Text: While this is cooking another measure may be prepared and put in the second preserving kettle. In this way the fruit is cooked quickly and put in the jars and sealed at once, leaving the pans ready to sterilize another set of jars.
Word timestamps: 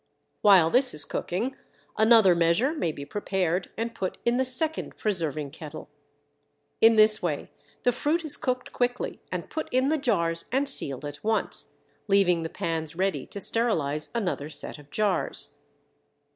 While 0.41 0.71
this 0.71 0.95
is 0.95 1.05
cooking 1.05 1.55
another 1.95 2.33
measure 2.33 2.73
may 2.73 2.91
be 2.91 3.05
prepared 3.05 3.69
and 3.77 3.93
put 3.93 4.17
in 4.25 4.37
the 4.37 4.45
second 4.45 4.97
preserving 4.97 5.51
kettle. 5.51 5.89
In 6.81 6.95
this 6.95 7.21
way 7.21 7.51
the 7.83 7.91
fruit 7.91 8.25
is 8.25 8.35
cooked 8.35 8.73
quickly 8.73 9.21
and 9.31 9.51
put 9.51 9.71
in 9.71 9.89
the 9.89 9.99
jars 9.99 10.45
and 10.51 10.67
sealed 10.67 11.05
at 11.05 11.23
once, 11.23 11.77
leaving 12.07 12.41
the 12.41 12.49
pans 12.49 12.95
ready 12.95 13.27
to 13.27 13.39
sterilize 13.39 14.09
another 14.15 14.49
set 14.49 14.79
of 14.79 14.89
jars. 14.89 15.57